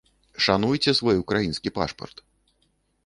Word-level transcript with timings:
Шануйце 0.45 0.93
свой 1.01 1.21
украінскі 1.25 1.73
пашпарт. 1.79 2.17